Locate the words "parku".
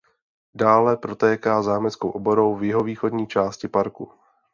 3.67-4.11